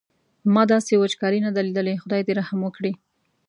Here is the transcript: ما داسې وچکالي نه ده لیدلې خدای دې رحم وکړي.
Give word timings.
ما 0.53 0.63
داسې 0.73 0.93
وچکالي 0.97 1.39
نه 1.45 1.51
ده 1.55 1.61
لیدلې 1.67 2.01
خدای 2.03 2.21
دې 2.27 2.33
رحم 2.39 2.59
وکړي. 2.63 2.91